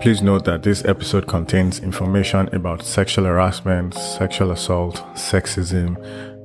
[0.00, 5.96] Please note that this episode contains information about sexual harassment, sexual assault, sexism,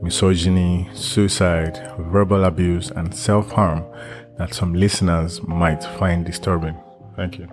[0.01, 3.83] misogyny, suicide, verbal abuse, and self harm
[4.37, 6.77] that some listeners might find disturbing.
[7.17, 7.49] Thank you.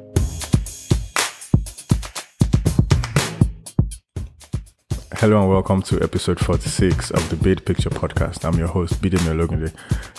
[5.15, 8.44] Hello and welcome to episode 46 of the Bid Picture podcast.
[8.44, 9.72] I'm your host, Bidemi Ologunde.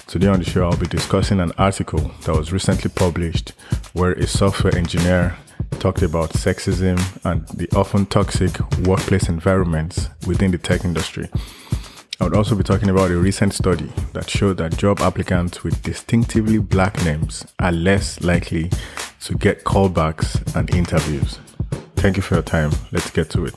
[0.08, 3.54] Today on the show, I'll be discussing an article that was recently published
[3.94, 5.38] where a software engineer
[5.80, 11.30] talked about sexism and the often toxic workplace environments within the tech industry.
[12.20, 15.84] I would also be talking about a recent study that showed that job applicants with
[15.84, 18.72] distinctively black names are less likely
[19.22, 21.38] to get callbacks and interviews.
[21.96, 22.72] Thank you for your time.
[22.92, 23.54] Let's get to it.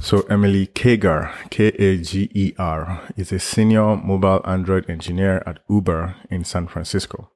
[0.00, 5.60] So, Emily Kager, K A G E R, is a senior mobile Android engineer at
[5.70, 7.31] Uber in San Francisco.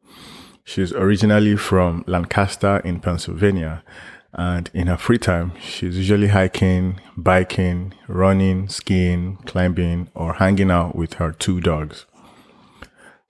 [0.69, 3.85] She's originally from Lancaster in Pennsylvania.
[4.33, 10.97] And in her free time, she's usually hiking, biking, running, skiing, climbing, or hanging out
[10.97, 12.05] with her two dogs.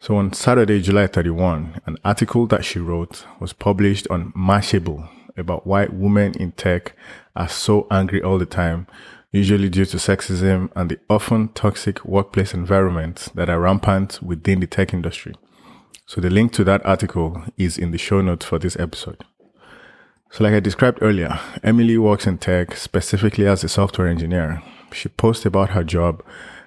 [0.01, 5.07] So on Saturday, July 31, an article that she wrote was published on Mashable
[5.37, 6.95] about why women in tech
[7.37, 8.87] are so angry all the time,
[9.31, 14.67] usually due to sexism and the often toxic workplace environments that are rampant within the
[14.67, 15.35] tech industry.
[16.07, 19.25] So the link to that article is in the show notes for this episode.
[20.31, 24.63] So like I described earlier, Emily works in tech specifically as a software engineer.
[24.93, 26.23] She posts about her job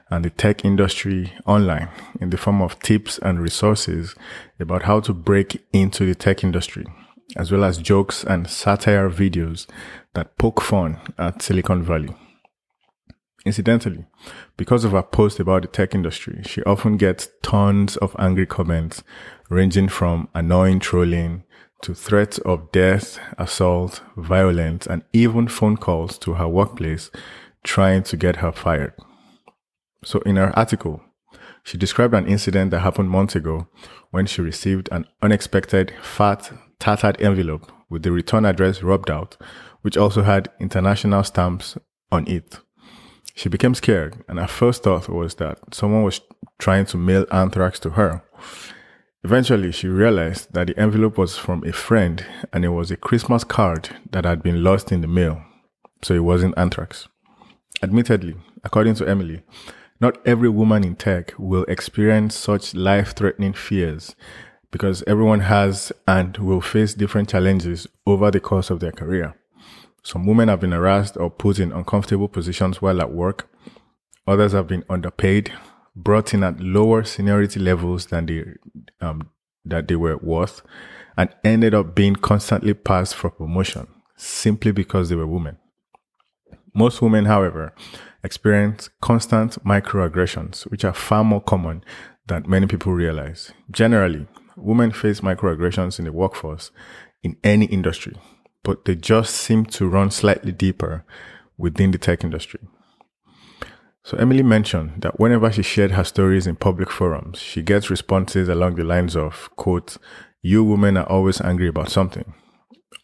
[0.10, 1.88] and the tech industry online
[2.20, 4.14] in the form of tips and resources
[4.60, 6.86] about how to break into the tech industry,
[7.38, 9.68] as well as jokes and satire videos
[10.16, 12.14] that poke fun at Silicon Valley.
[13.50, 14.06] Incidentally,
[14.58, 19.02] because of her post about the tech industry, she often gets tons of angry comments
[19.50, 21.42] ranging from annoying trolling
[21.82, 27.10] to threats of death, assault, violence, and even phone calls to her workplace
[27.64, 28.94] trying to get her fired.
[30.04, 31.02] So in her article,
[31.64, 33.68] she described an incident that happened months ago
[34.12, 39.38] when she received an unexpected fat, tattered envelope with the return address rubbed out,
[39.82, 41.80] which also had international stamps
[42.12, 42.60] on it.
[43.40, 46.20] She became scared, and her first thought was that someone was
[46.58, 48.22] trying to mail anthrax to her.
[49.24, 53.46] Eventually, she realized that the envelope was from a friend and it was a Christmas
[53.46, 55.42] card that had been lost in the mail,
[56.02, 57.08] so it wasn't anthrax.
[57.82, 58.36] Admittedly,
[58.66, 59.42] according to Emily,
[60.02, 64.18] not every woman in tech will experience such life threatening fears
[64.70, 69.34] because everyone has and will face different challenges over the course of their career.
[70.04, 73.50] Some women have been harassed or put in uncomfortable positions while at work.
[74.28, 75.52] Others have been underpaid,
[75.96, 78.46] brought in at lower seniority levels than they
[79.02, 79.30] um,
[79.66, 80.62] that they were worth,
[81.18, 85.58] and ended up being constantly passed for promotion simply because they were women.
[86.74, 87.74] Most women, however,
[88.24, 91.84] experience constant microaggressions, which are far more common
[92.28, 93.52] than many people realize.
[93.72, 96.72] Generally, women face microaggressions in the workforce
[97.24, 98.16] in any industry,
[98.64, 101.06] but they just seem to run slightly deeper
[101.58, 102.60] within the tech industry.
[104.04, 108.48] So Emily mentioned that whenever she shared her stories in public forums, she gets responses
[108.50, 109.98] along the lines of, quote,
[110.42, 112.34] you women are always angry about something,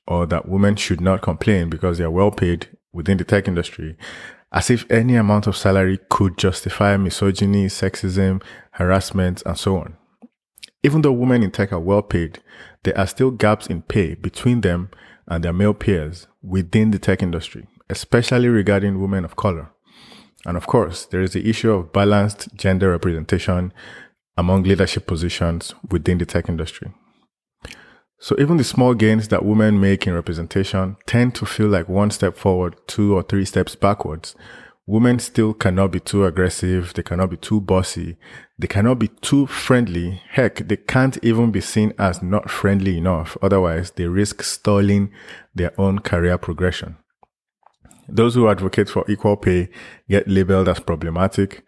[0.08, 3.98] or that women should not complain because they are well paid within the tech industry,
[4.52, 8.42] as if any amount of salary could justify misogyny, sexism,
[8.72, 9.98] harassment, and so on.
[10.82, 12.40] Even though women in tech are well paid,
[12.84, 14.90] there are still gaps in pay between them
[15.28, 19.72] and their male peers within the tech industry, especially regarding women of color.
[20.46, 23.74] And of course, there is the issue of balanced gender representation
[24.38, 26.94] among leadership positions within the tech industry.
[28.20, 32.12] So even the small gains that women make in representation tend to feel like one
[32.12, 34.36] step forward, two or three steps backwards
[34.88, 36.94] Women still cannot be too aggressive.
[36.94, 38.18] They cannot be too bossy.
[38.60, 40.22] They cannot be too friendly.
[40.30, 43.36] Heck, they can't even be seen as not friendly enough.
[43.42, 45.12] Otherwise, they risk stalling
[45.56, 46.98] their own career progression.
[48.08, 49.70] Those who advocate for equal pay
[50.08, 51.66] get labeled as problematic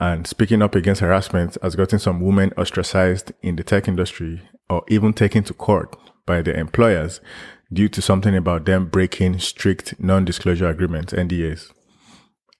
[0.00, 4.82] and speaking up against harassment has gotten some women ostracized in the tech industry or
[4.88, 5.94] even taken to court
[6.24, 7.20] by their employers
[7.70, 11.70] due to something about them breaking strict non-disclosure agreements, NDAs.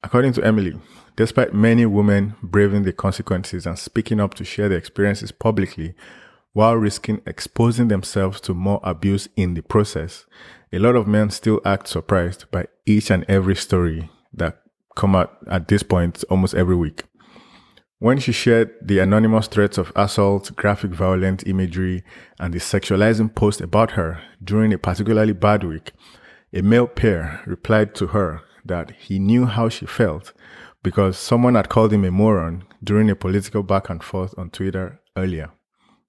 [0.05, 0.75] According to Emily,
[1.17, 5.95] despite many women braving the consequences and speaking up to share their experiences publicly
[6.53, 10.27] while risking exposing themselves to more abuse in the process,
[10.71, 14.61] a lot of men still act surprised by each and every story that
[14.95, 17.05] come out at this point almost every week.
[17.99, 22.05] When she shared the anonymous threats of assault, graphic violent imagery,
[22.39, 25.93] and the sexualizing post about her during a particularly bad week,
[26.53, 30.33] a male peer replied to her that he knew how she felt
[30.83, 35.01] because someone had called him a moron during a political back and forth on Twitter
[35.17, 35.51] earlier.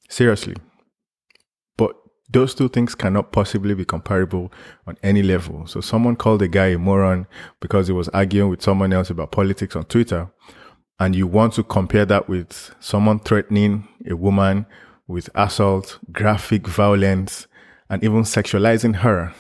[0.09, 0.55] Seriously.
[1.77, 1.95] But
[2.29, 4.51] those two things cannot possibly be comparable
[4.85, 5.65] on any level.
[5.67, 7.27] So someone called a guy a moron
[7.61, 10.29] because he was arguing with someone else about politics on Twitter.
[10.99, 14.65] And you want to compare that with someone threatening a woman
[15.07, 17.47] with assault, graphic violence,
[17.89, 19.33] and even sexualizing her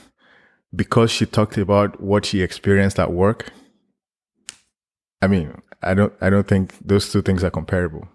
[0.75, 3.51] because she talked about what she experienced at work.
[5.21, 8.07] I mean, I don't I don't think those two things are comparable.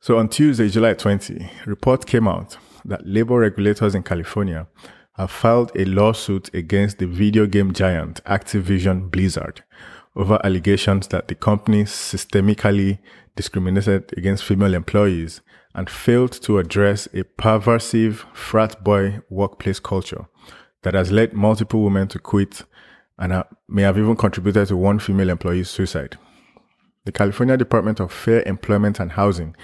[0.00, 2.56] So on Tuesday, July 20, report came out
[2.86, 4.66] that labor regulators in California
[5.16, 9.62] have filed a lawsuit against the video game giant Activision Blizzard
[10.16, 12.98] over allegations that the company systemically
[13.36, 15.42] discriminated against female employees
[15.74, 20.26] and failed to address a pervasive frat boy workplace culture
[20.82, 22.62] that has led multiple women to quit
[23.18, 26.16] and may have even contributed to one female employee's suicide.
[27.04, 29.54] The California Department of Fair Employment and Housing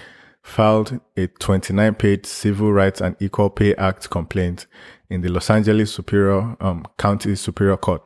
[0.43, 4.67] filed a 29 page Civil Rights and Equal Pay Act complaint
[5.09, 8.01] in the Los Angeles Superior um, County Superior Court.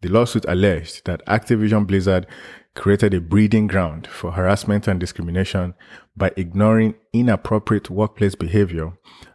[0.00, 2.26] The lawsuit alleged that Activision Blizzard
[2.74, 5.74] created a breeding ground for harassment and discrimination
[6.16, 8.92] by ignoring inappropriate workplace behavior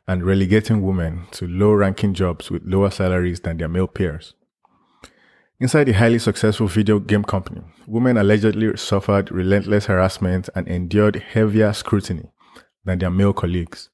[0.08, 4.34] and relegating women to low ranking jobs with lower salaries than their male peers.
[5.60, 11.74] Inside the highly successful video game company, women allegedly suffered relentless harassment and endured heavier
[11.74, 12.30] scrutiny
[12.86, 13.90] than their male colleagues.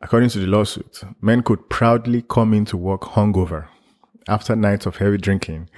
[0.00, 3.66] According to the lawsuit, men could proudly come into work hungover
[4.28, 5.68] after nights of heavy drinking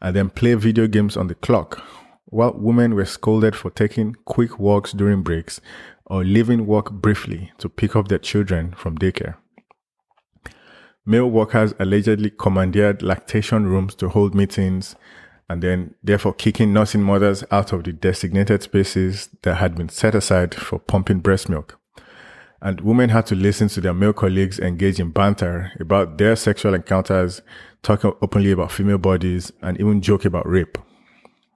[0.00, 1.80] and then play video games on the clock,
[2.26, 5.60] while women were scolded for taking quick walks during breaks
[6.06, 9.36] or leaving work briefly to pick up their children from daycare.
[11.04, 14.94] Male workers allegedly commandeered lactation rooms to hold meetings
[15.48, 20.14] and then therefore kicking nursing mothers out of the designated spaces that had been set
[20.14, 21.78] aside for pumping breast milk.
[22.62, 26.74] And women had to listen to their male colleagues engage in banter about their sexual
[26.74, 27.42] encounters,
[27.82, 30.78] talk openly about female bodies, and even joke about rape.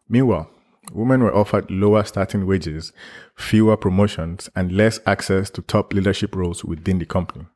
[0.09, 0.51] Meanwhile,
[0.93, 2.93] women were offered lower starting wages,
[3.35, 7.47] fewer promotions, and less access to top leadership roles within the company.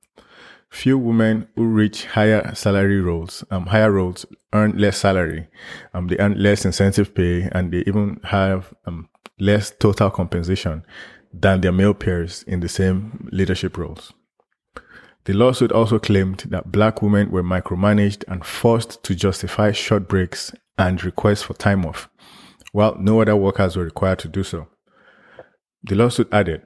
[0.69, 5.49] Few women who reach higher salary roles, um, higher roles earn less salary,
[5.93, 10.85] um, they earn less incentive pay, and they even have um, less total compensation
[11.33, 14.13] than their male peers in the same leadership roles.
[15.25, 20.53] The lawsuit also claimed that black women were micromanaged and forced to justify short breaks
[20.79, 22.09] and requests for time off,
[22.73, 24.69] while no other workers were required to do so.
[25.83, 26.63] The lawsuit added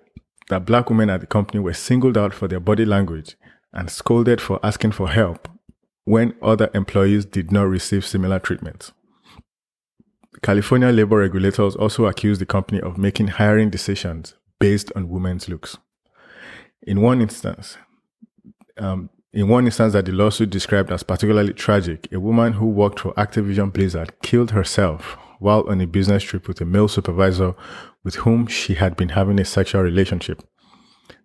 [0.49, 3.37] that black women at the company were singled out for their body language
[3.73, 5.49] and scolded for asking for help
[6.05, 8.93] when other employees did not receive similar treatment.
[10.43, 15.79] California labor regulators also accused the company of making hiring decisions based on women's looks.
[16.83, 17.79] In one instance,
[18.77, 23.01] um, in one instance that the lawsuit described as particularly tragic, a woman who worked
[23.01, 27.55] for Activision Blizzard killed herself while on a business trip with a male supervisor
[28.03, 30.43] with whom she had been having a sexual relationship.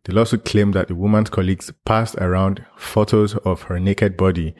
[0.03, 4.55] The lawsuit claimed that the woman's colleagues passed around photos of her naked body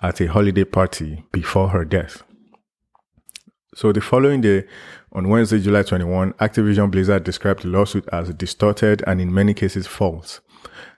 [0.00, 2.22] at a holiday party before her death.
[3.74, 4.64] So the following day,
[5.12, 9.86] on Wednesday, July 21, Activision Blizzard described the lawsuit as distorted and in many cases
[9.86, 10.40] false.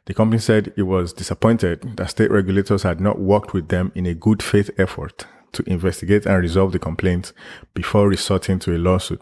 [0.07, 4.07] The company said it was disappointed that state regulators had not worked with them in
[4.07, 7.33] a good faith effort to investigate and resolve the complaints
[7.75, 9.21] before resorting to a lawsuit.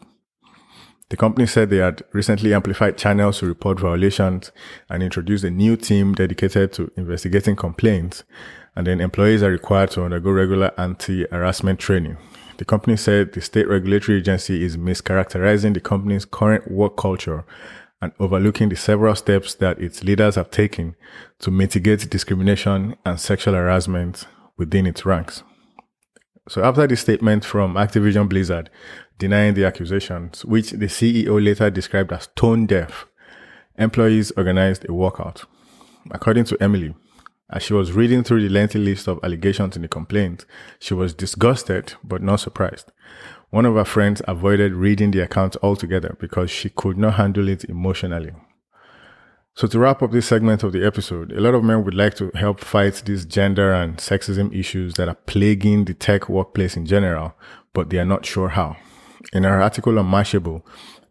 [1.12, 4.50] The company said they had recently amplified channels to report violations
[4.88, 8.24] and introduced a new team dedicated to investigating complaints.
[8.74, 12.16] And then employees are required to undergo regular anti-harassment training.
[12.56, 17.44] The company said the state regulatory agency is mischaracterizing the company's current work culture
[18.00, 20.96] and overlooking the several steps that its leaders have taken
[21.40, 25.42] to mitigate discrimination and sexual harassment within its ranks.
[26.48, 28.68] So after the statement from Activision Blizzard
[29.18, 33.06] denying the accusations, which the CEO later described as tone deaf,
[33.78, 35.44] employees organized a walkout.
[36.10, 36.94] According to Emily,
[37.48, 40.44] as she was reading through the lengthy list of allegations in the complaint,
[40.80, 42.90] she was disgusted but not surprised.
[43.50, 47.64] One of her friends avoided reading the account altogether because she could not handle it
[47.64, 48.32] emotionally.
[49.54, 52.14] So to wrap up this segment of the episode, a lot of men would like
[52.14, 56.86] to help fight these gender and sexism issues that are plaguing the tech workplace in
[56.86, 57.34] general,
[57.74, 58.76] but they are not sure how.
[59.34, 60.62] In her article on Mashable,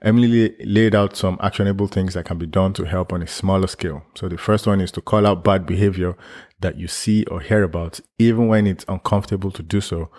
[0.02, 3.68] Emily laid out some actionable things that can be done to help on a smaller
[3.68, 4.04] scale.
[4.16, 6.18] So the first one is to call out bad behavior
[6.62, 10.10] that you see or hear about, even when it's uncomfortable to do so.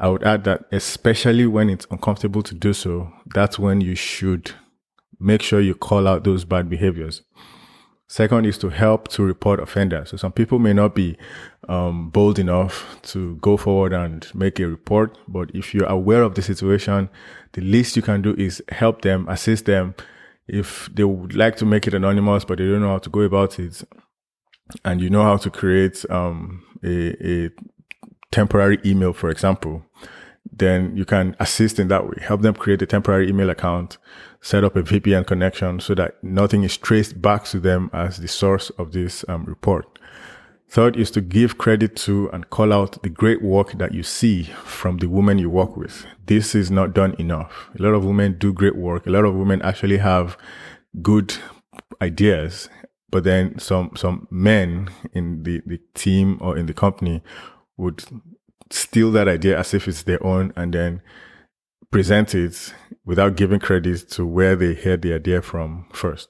[0.00, 4.50] I would add that especially when it's uncomfortable to do so, that's when you should
[5.20, 7.22] make sure you call out those bad behaviors.
[8.12, 10.10] Second is to help to report offenders.
[10.10, 11.16] So some people may not be
[11.66, 16.34] um, bold enough to go forward and make a report, but if you're aware of
[16.34, 17.08] the situation,
[17.52, 19.94] the least you can do is help them, assist them.
[20.46, 23.20] If they would like to make it anonymous, but they don't know how to go
[23.20, 23.82] about it,
[24.84, 27.50] and you know how to create um, a, a
[28.30, 29.86] temporary email, for example,
[30.52, 32.16] then you can assist in that way.
[32.20, 33.98] Help them create a temporary email account
[34.42, 38.28] set up a VPN connection so that nothing is traced back to them as the
[38.28, 39.98] source of this um, report.
[40.68, 44.44] Third is to give credit to and call out the great work that you see
[44.64, 46.06] from the women you work with.
[46.26, 47.70] This is not done enough.
[47.78, 49.06] A lot of women do great work.
[49.06, 50.36] A lot of women actually have
[51.02, 51.34] good
[52.00, 52.68] ideas,
[53.10, 57.22] but then some, some men in the, the team or in the company
[57.76, 58.02] would
[58.72, 61.02] steal that idea as if it's their own and then
[61.90, 62.74] present it
[63.04, 66.28] without giving credit to where they heard the idea from first.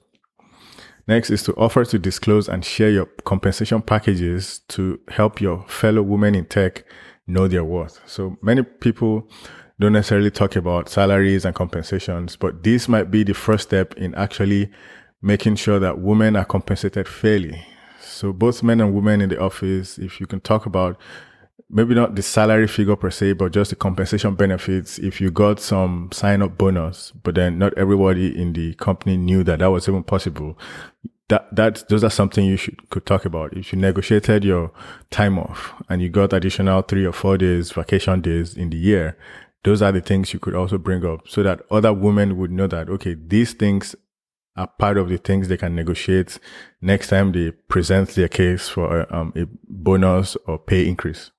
[1.09, 6.03] Next is to offer to disclose and share your compensation packages to help your fellow
[6.03, 6.85] women in tech
[7.27, 8.01] know their worth.
[8.07, 9.29] So many people
[9.81, 14.15] don't necessarily talk about salaries and compensations, but this might be the first step in
[14.15, 14.71] actually
[15.21, 17.65] making sure that women are compensated fairly.
[18.01, 21.01] So both men and women in the office, if you can talk about
[21.73, 24.99] maybe not the salary figure per se, but just the compensation benefits.
[24.99, 29.43] If you got some sign up bonus, but then not everybody in the company knew
[29.45, 30.59] that that was even possible.
[31.29, 33.57] That, that, those are something you should, could talk about.
[33.57, 34.71] If you negotiated your
[35.11, 39.17] time off and you got additional three or four days, vacation days in the year,
[39.65, 42.67] those are the things you could also bring up so that other women would know
[42.67, 43.95] that, okay, these things
[44.57, 46.39] are part of the things they can negotiate
[46.83, 51.31] next time they present their case for um, a bonus or pay increase.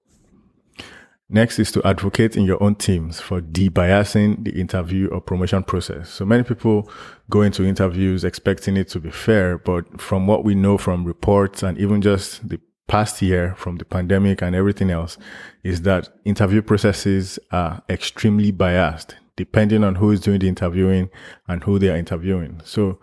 [1.29, 6.09] Next is to advocate in your own teams for debiasing the interview or promotion process.
[6.09, 6.89] So many people
[7.29, 11.63] go into interviews expecting it to be fair, but from what we know from reports
[11.63, 15.17] and even just the past year from the pandemic and everything else
[15.63, 21.09] is that interview processes are extremely biased depending on who is doing the interviewing
[21.47, 22.61] and who they are interviewing.
[22.63, 22.99] So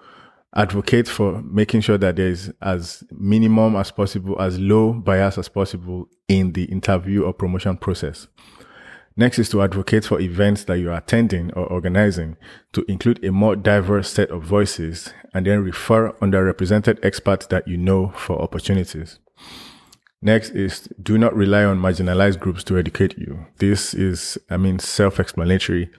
[0.54, 6.08] advocate for making sure that there's as minimum as possible, as low bias as possible
[6.28, 8.26] in the interview or promotion process.
[9.16, 12.36] Next is to advocate for events that you are attending or organizing
[12.72, 17.76] to include a more diverse set of voices and then refer underrepresented experts that you
[17.76, 19.18] know for opportunities.
[20.22, 23.46] Next is do not rely on marginalized groups to educate you.
[23.58, 25.90] This is, I mean, self-explanatory.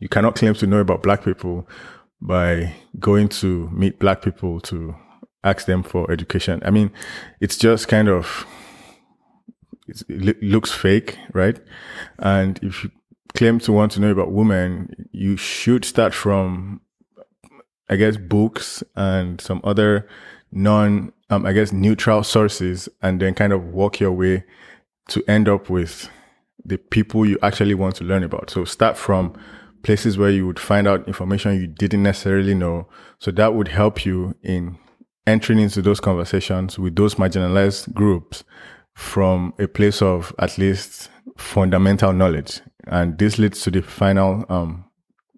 [0.00, 1.68] You cannot claim to know about black people
[2.24, 4.96] by going to meet black people to
[5.44, 6.60] ask them for education.
[6.64, 6.90] I mean,
[7.38, 8.46] it's just kind of,
[10.08, 11.60] it looks fake, right?
[12.18, 12.90] And if you
[13.34, 16.80] claim to want to know about women, you should start from,
[17.90, 20.08] I guess, books and some other
[20.50, 24.44] non, um, I guess, neutral sources and then kind of walk your way
[25.08, 26.08] to end up with
[26.64, 28.48] the people you actually want to learn about.
[28.48, 29.34] So start from
[29.84, 32.88] places where you would find out information you didn't necessarily know.
[33.18, 34.78] So that would help you in
[35.26, 38.44] entering into those conversations with those marginalized groups
[38.94, 42.60] from a place of at least fundamental knowledge.
[42.86, 44.84] And this leads to the final um,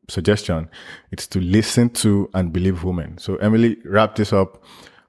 [0.09, 0.69] suggestion.
[1.11, 3.19] It's to listen to and believe women.
[3.19, 4.62] So Emily wrapped this up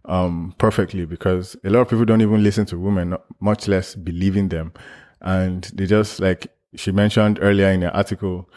[0.05, 4.37] um, perfectly because a lot of people don't even listen to women, much less believe
[4.37, 4.73] in them.
[5.21, 8.49] And they just like she mentioned earlier in the article,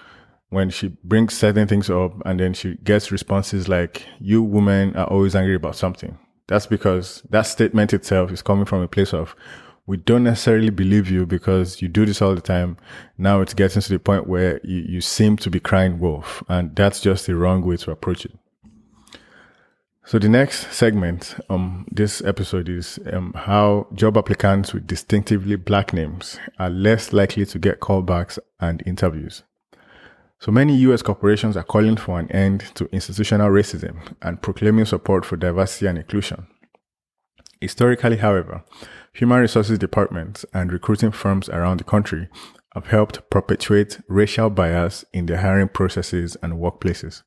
[0.50, 5.06] when she brings certain things up and then she gets responses like, you women are
[5.06, 6.18] always angry about something.
[6.48, 9.36] That's because that statement itself is coming from a place of,
[9.86, 12.76] we don't necessarily believe you because you do this all the time.
[13.16, 16.42] Now it's getting to the point where you, you seem to be crying wolf.
[16.48, 18.36] And that's just the wrong way to approach it.
[20.04, 25.92] So the next segment, um, this episode is um, how job applicants with distinctively black
[25.92, 29.44] names are less likely to get callbacks and interviews.
[30.40, 35.26] So many US corporations are calling for an end to institutional racism and proclaiming support
[35.26, 36.46] for diversity and inclusion.
[37.60, 38.64] Historically, however,
[39.12, 42.30] human resources departments and recruiting firms around the country
[42.74, 47.22] have helped perpetuate racial bias in their hiring processes and workplaces.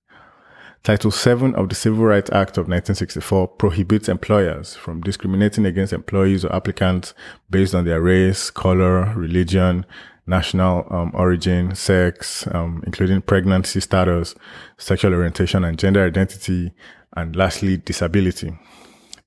[0.82, 6.43] Title VII of the Civil Rights Act of 1964 prohibits employers from discriminating against employees
[6.43, 7.13] or applicants
[7.50, 9.86] based on their race, color, religion,
[10.25, 14.36] national um, origin, sex, um, including pregnancy status,
[14.77, 16.74] sexual orientation and gender identity,
[17.15, 18.58] and lastly, disability.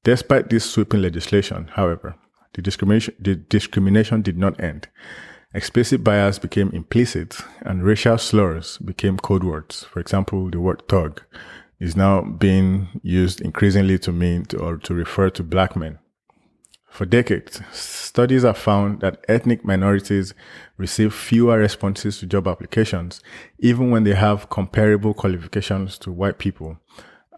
[0.04, 2.16] Despite this sweeping legislation, however,
[2.54, 4.88] the discrimination, the discrimination did not end.
[5.54, 9.84] Explicit bias became implicit and racial slurs became code words.
[9.84, 11.22] For example, the word thug
[11.80, 15.98] is now being used increasingly to mean to, or to refer to black men.
[16.88, 20.32] For decades, studies have found that ethnic minorities
[20.78, 23.22] receive fewer responses to job applications,
[23.58, 26.78] even when they have comparable qualifications to white people,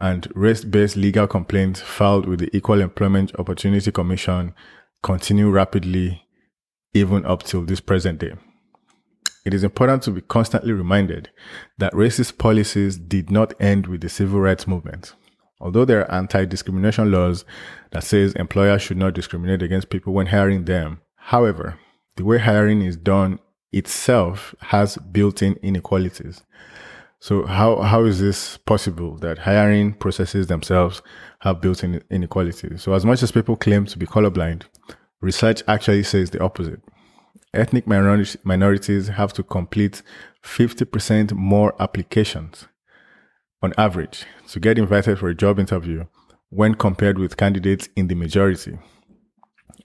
[0.01, 4.55] and race-based legal complaints filed with the Equal Employment Opportunity Commission
[5.03, 6.23] continue rapidly
[6.95, 8.35] even up till this present day.
[9.45, 11.31] It is important to be constantly reminded
[11.79, 15.15] that racist policies did not end with the civil rights movement.
[15.61, 17.45] Although there are anti-discrimination laws
[17.91, 21.79] that says employers should not discriminate against people when hiring them, however,
[22.17, 23.41] the way hiring is done
[23.73, 26.43] itself has built-in inequalities.
[27.21, 31.03] So how, how is this possible that hiring processes themselves
[31.41, 32.83] have built-in inequalities?
[32.83, 34.63] So as much as people claim to be colorblind,
[35.21, 36.81] research actually says the opposite.
[37.53, 40.03] Ethnic minorities have to complete
[40.45, 42.69] 50% more applications
[43.63, 46.05] on average to get invited for a job interview
[46.51, 48.79] when compared with candidates in the majority.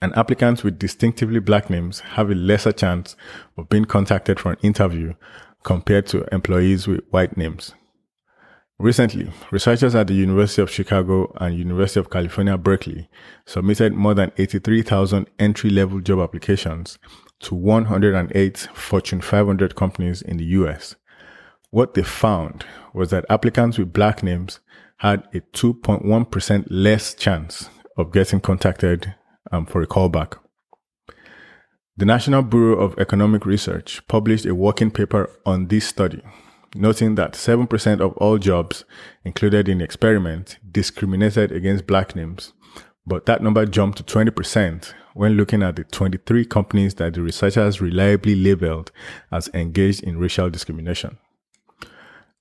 [0.01, 3.15] And applicants with distinctively black names have a lesser chance
[3.57, 5.13] of being contacted for an interview
[5.63, 7.73] compared to employees with white names.
[8.79, 13.07] Recently, researchers at the University of Chicago and University of California, Berkeley
[13.45, 16.97] submitted more than 83,000 entry level job applications
[17.41, 20.95] to 108 Fortune 500 companies in the US.
[21.73, 24.59] What they found was that applicants with black names
[24.97, 29.15] had a 2.1% less chance of getting contacted
[29.51, 30.37] um, for a callback.
[31.97, 36.21] The National Bureau of Economic Research published a working paper on this study,
[36.75, 38.85] noting that 7% of all jobs
[39.25, 42.53] included in the experiment discriminated against black names,
[43.07, 47.81] but that number jumped to 20% when looking at the 23 companies that the researchers
[47.81, 48.91] reliably labeled
[49.31, 51.17] as engaged in racial discrimination.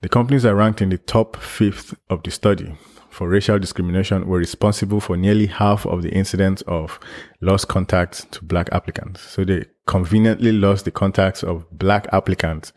[0.02, 2.74] The companies that ranked in the top fifth of the study
[3.08, 6.98] for racial discrimination were responsible for nearly half of the incidents of
[7.40, 9.20] lost contacts to black applicants.
[9.20, 12.72] So they conveniently lost the contacts of black applicants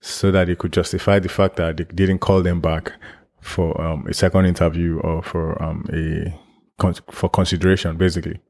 [0.00, 2.92] so that they could justify the fact that they didn't call them back
[3.40, 6.34] for um, a second interview or for um, a
[7.12, 8.40] for consideration, basically.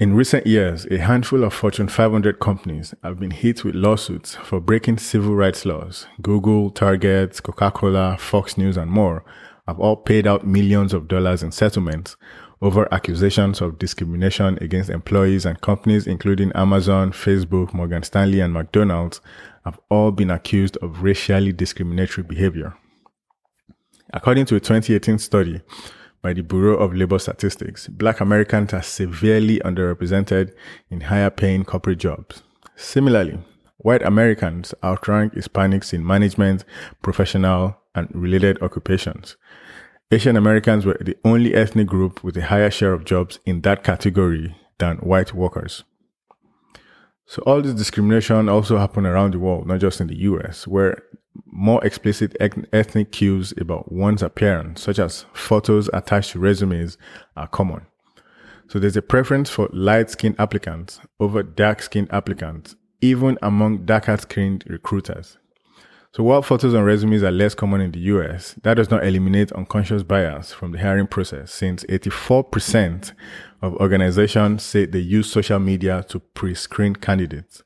[0.00, 4.58] In recent years, a handful of Fortune 500 companies have been hit with lawsuits for
[4.58, 6.06] breaking civil rights laws.
[6.20, 9.24] Google, Target, Coca-Cola, Fox News, and more
[9.68, 12.16] have all paid out millions of dollars in settlements
[12.60, 19.20] over accusations of discrimination against employees and companies including Amazon, Facebook, Morgan Stanley, and McDonald's
[19.64, 22.74] have all been accused of racially discriminatory behavior.
[24.12, 25.60] According to a 2018 study
[26.22, 30.54] by the Bureau of Labor Statistics, Black Americans are severely underrepresented
[30.88, 32.42] in higher paying corporate jobs.
[32.76, 33.40] Similarly,
[33.78, 36.64] white Americans outrank Hispanics in management,
[37.02, 39.36] professional, and related occupations.
[40.12, 43.82] Asian Americans were the only ethnic group with a higher share of jobs in that
[43.82, 45.82] category than white workers.
[47.26, 51.02] So all this discrimination also happened around the world, not just in the US, where
[51.46, 56.98] more explicit ethnic cues about one's appearance, such as photos attached to resumes,
[57.36, 57.86] are common.
[58.68, 65.38] So there's a preference for light-skinned applicants over dark-skinned applicants, even among darker-skinned recruiters.
[66.14, 69.50] So while photos and resumes are less common in the US, that does not eliminate
[69.52, 73.14] unconscious bias from the hiring process since 84%
[73.62, 77.62] of organizations say they use social media to pre-screen candidates.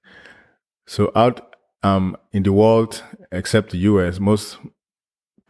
[0.86, 1.55] So out
[1.86, 4.58] um, in the world, except the US, most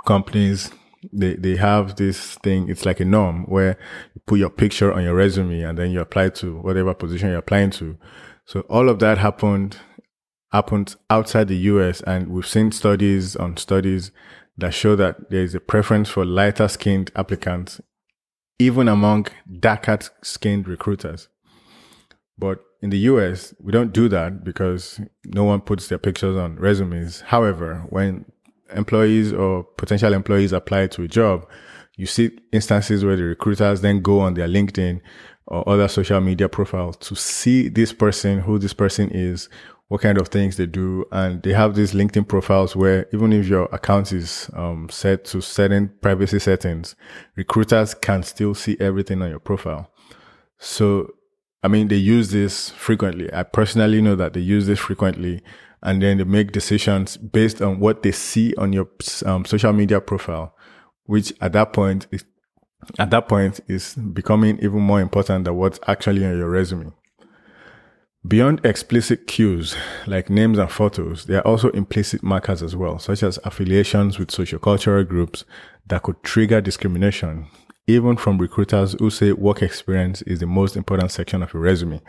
[0.05, 0.71] companies
[1.13, 3.79] they, they have this thing, it's like a norm where
[4.15, 7.39] you put your picture on your resume and then you apply to whatever position you're
[7.39, 7.97] applying to.
[8.45, 9.79] So all of that happened
[10.53, 12.01] happened outside the US.
[12.03, 14.11] And we've seen studies on studies
[14.57, 17.81] that show that there is a preference for lighter skinned applicants,
[18.59, 19.27] even among
[19.61, 21.29] darker skinned recruiters.
[22.39, 26.55] But in the US, we don't do that because no one puts their pictures on
[26.55, 27.21] resumes.
[27.21, 28.25] However, when
[28.73, 31.49] employees or potential employees apply to a job,
[31.97, 35.01] you see instances where the recruiters then go on their LinkedIn
[35.47, 39.49] or other social media profile to see this person, who this person is,
[39.89, 41.05] what kind of things they do.
[41.11, 45.41] And they have these LinkedIn profiles where even if your account is um, set to
[45.41, 46.95] certain privacy settings,
[47.35, 49.91] recruiters can still see everything on your profile.
[50.59, 51.16] So
[51.67, 53.29] I mean, they use this frequently.
[53.33, 55.43] I personally know that they use this frequently
[55.83, 58.89] and then they make decisions based on what they see on your
[59.25, 60.55] um, social media profile,
[61.07, 62.25] which at that point is,
[63.01, 66.93] at that point is becoming even more important than what's actually on your resume.
[68.25, 69.75] Beyond explicit cues
[70.07, 74.29] like names and photos, there are also implicit markers as well, such as affiliations with
[74.29, 75.45] sociocultural groups
[75.89, 77.49] that could trigger discrimination,
[77.87, 82.01] even from recruiters who say work experience is the most important section of your resume.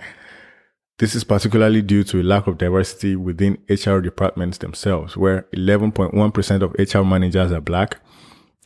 [0.99, 6.61] This is particularly due to a lack of diversity within HR departments themselves, where 11.1%
[6.63, 7.99] of HR managers are black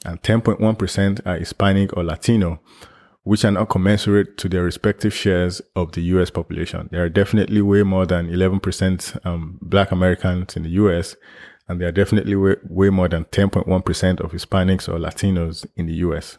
[0.06, 2.62] and 10.1% are Hispanic or Latino,
[3.24, 6.88] which are not commensurate to their respective shares of the US population.
[6.91, 11.17] There are definitely way more than 11% um, black Americans in the US,
[11.67, 15.95] and there are definitely way, way more than 10.1% of Hispanics or Latinos in the
[15.95, 16.38] US.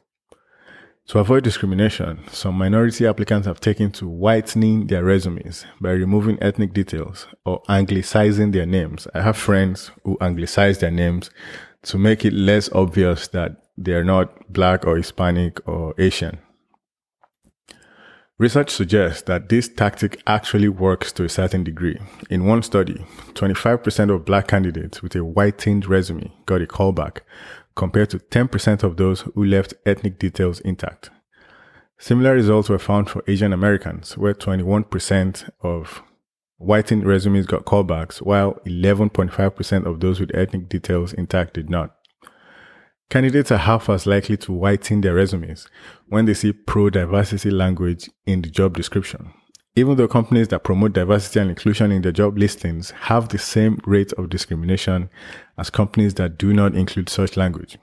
[1.08, 6.72] To avoid discrimination, some minority applicants have taken to whitening their resumes by removing ethnic
[6.72, 9.08] details or anglicizing their names.
[9.12, 11.30] I have friends who anglicize their names
[11.82, 16.38] to make it less obvious that they are not black or Hispanic or Asian.
[18.38, 21.98] Research suggests that this tactic actually works to a certain degree.
[22.30, 27.20] In one study, 25% of black candidates with a whitened resume got a callback,
[27.74, 31.10] compared to 10% of those who left ethnic details intact.
[31.98, 36.02] Similar results were found for Asian Americans, where 21% of
[36.58, 41.94] whitened resumes got callbacks, while 11.5% of those with ethnic details intact did not.
[43.10, 45.68] Candidates are half as likely to whiten their resumes
[46.08, 49.32] when they see pro diversity language in the job description.
[49.74, 53.80] Even though companies that promote diversity and inclusion in their job listings have the same
[53.86, 55.08] rate of discrimination
[55.56, 57.78] as companies that do not include such language.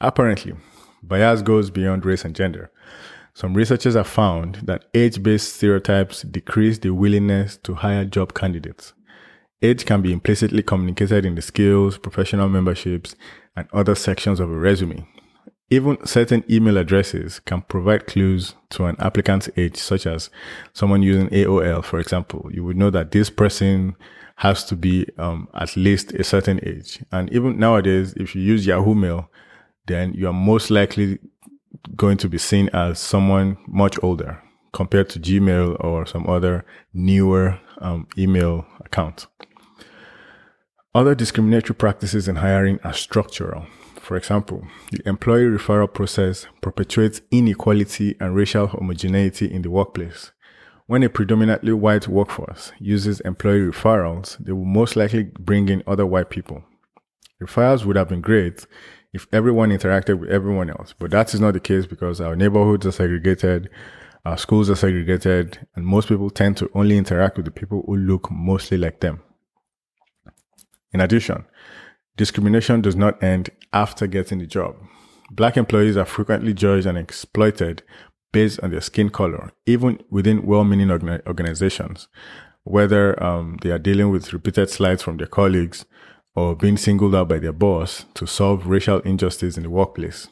[0.00, 0.54] Apparently,
[1.02, 2.70] bias goes beyond race and gender.
[3.34, 8.92] Some researchers have found that age based stereotypes decrease the willingness to hire job candidates.
[9.60, 13.16] Age can be implicitly communicated in the skills, professional memberships,
[13.56, 15.04] and other sections of a resume.
[15.70, 20.30] Even certain email addresses can provide clues to an applicant's age, such as
[20.72, 22.48] someone using AOL, for example.
[22.50, 23.94] You would know that this person
[24.36, 27.04] has to be um, at least a certain age.
[27.12, 29.30] And even nowadays, if you use Yahoo Mail,
[29.86, 31.18] then you are most likely
[31.96, 37.58] going to be seen as someone much older compared to Gmail or some other newer
[37.78, 39.26] um, email account.
[40.94, 43.66] Other discriminatory practices in hiring are structural.
[44.08, 50.32] For example, the employee referral process perpetuates inequality and racial homogeneity in the workplace.
[50.86, 56.06] When a predominantly white workforce uses employee referrals, they will most likely bring in other
[56.06, 56.64] white people.
[57.38, 58.66] Referrals would have been great
[59.12, 62.86] if everyone interacted with everyone else, but that is not the case because our neighborhoods
[62.86, 63.68] are segregated,
[64.24, 67.94] our schools are segregated, and most people tend to only interact with the people who
[67.94, 69.20] look mostly like them.
[70.94, 71.44] In addition,
[72.18, 74.76] discrimination does not end after getting the job.
[75.30, 77.82] Black employees are frequently judged and exploited
[78.32, 82.08] based on their skin color, even within well-meaning organizations,
[82.64, 85.86] whether um, they are dealing with repeated slights from their colleagues
[86.34, 90.28] or being singled out by their boss to solve racial injustice in the workplace.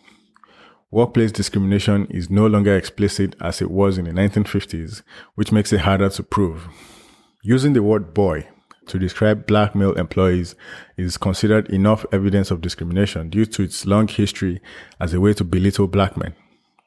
[0.90, 5.02] Workplace discrimination is no longer explicit as it was in the 1950s,
[5.34, 6.68] which makes it harder to prove.
[7.42, 8.48] Using the word boy
[8.86, 10.54] to describe black male employees
[10.96, 14.60] is considered enough evidence of discrimination due to its long history
[15.00, 16.34] as a way to belittle black men.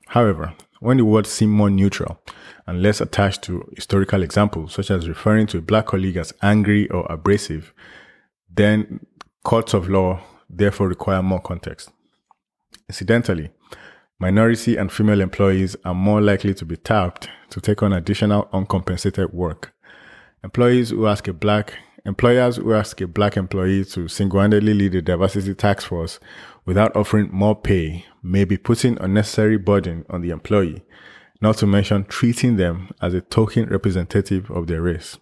[0.08, 2.20] However, when the words seem more neutral
[2.66, 6.90] and less attached to historical examples, such as referring to a black colleague as angry
[6.90, 7.74] or abrasive,
[8.50, 9.06] then
[9.44, 11.92] courts of law therefore require more context.
[12.88, 13.52] Incidentally,
[14.20, 19.32] minority and female employees are more likely to be tapped to take on additional uncompensated
[19.34, 19.74] work.
[20.44, 21.74] Employees who ask a black
[22.10, 26.20] Employers who ask a black employee to single-handedly lead a diversity task force
[26.66, 30.82] without offering more pay may be putting unnecessary burden on the employee,
[31.40, 35.20] not to mention treating them as a token representative of their race.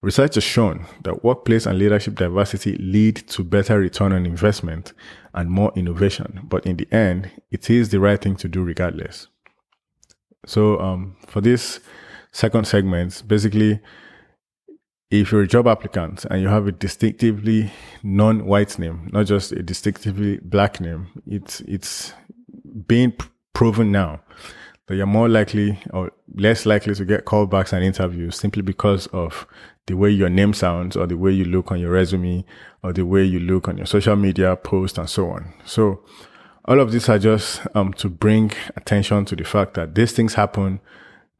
[0.00, 4.92] Research has shown that workplace and leadership diversity lead to better return on investment
[5.32, 9.26] and more innovation, but in the end, it is the right thing to do regardless.
[10.46, 11.80] So, um, for this
[12.30, 13.80] second segment, basically,
[15.20, 17.72] if you're a job applicant and you have a distinctively
[18.02, 22.12] non-white name, not just a distinctively black name, it's it's
[22.86, 23.12] being
[23.52, 24.20] proven now
[24.86, 29.46] that you're more likely or less likely to get callbacks and interviews simply because of
[29.86, 32.44] the way your name sounds or the way you look on your resume
[32.82, 35.54] or the way you look on your social media post and so on.
[35.64, 36.04] So
[36.64, 40.34] all of these are just um, to bring attention to the fact that these things
[40.34, 40.80] happen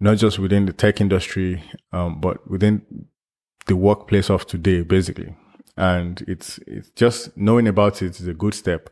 [0.00, 2.82] not just within the tech industry, um, but within
[3.66, 5.34] the workplace of today, basically.
[5.76, 8.90] And it's, it's just knowing about it is a good step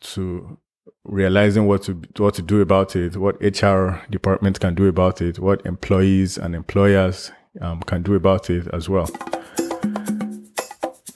[0.00, 0.58] to
[1.04, 5.38] realizing what to what to do about it, what HR department can do about it,
[5.38, 9.08] what employees and employers um, can do about it as well.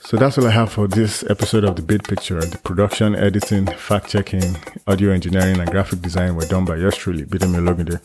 [0.07, 2.39] So that's all I have for this episode of the Bid Picture.
[2.39, 7.25] The production, editing, fact checking, audio engineering, and graphic design were done by yours truly,
[7.25, 8.01] Bidemi Ologunde.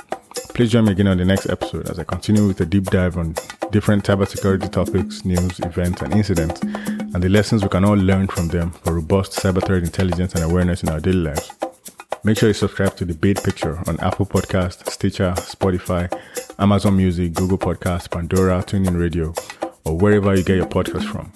[0.56, 3.18] Please join me again on the next episode as I continue with a deep dive
[3.18, 3.36] on
[3.70, 8.48] different cybersecurity topics, news, events, and incidents, and the lessons we can all learn from
[8.48, 11.52] them for robust cyber threat intelligence and awareness in our daily lives.
[12.24, 16.12] Make sure you subscribe to the Bid Picture on Apple Podcast, Stitcher, Spotify,
[16.58, 19.36] Amazon Music, Google Podcast, Pandora, TuneIn Radio,
[19.86, 21.32] or wherever you get your podcast from.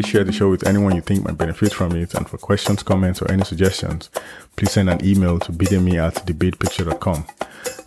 [0.00, 2.14] Please share the show with anyone you think might benefit from it.
[2.14, 4.08] And for questions, comments, or any suggestions,
[4.56, 7.26] please send an email to bidemi at thebidpicture.com.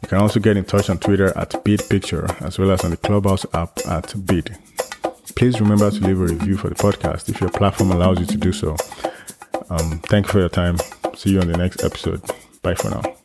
[0.03, 2.97] You can also get in touch on Twitter at bidpicture, as well as on the
[2.97, 4.55] Clubhouse app at bid.
[5.35, 8.37] Please remember to leave a review for the podcast if your platform allows you to
[8.37, 8.77] do so.
[9.71, 10.77] Um, thank you for your time.
[11.15, 12.21] See you on the next episode.
[12.61, 13.22] Bye for now.